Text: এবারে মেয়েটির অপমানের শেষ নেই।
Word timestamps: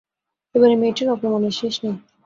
এবারে 0.55 0.75
মেয়েটির 0.75 1.07
অপমানের 1.09 1.53
শেষ 1.59 1.75
নেই। 1.83 1.95